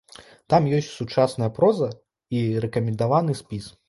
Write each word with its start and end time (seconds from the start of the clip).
Там 0.53 0.69
ёсць 0.77 0.87
сучасная 1.01 1.49
проза 1.57 1.89
і 2.39 2.41
рэкамендаваны 2.65 3.37
спіс. 3.43 3.69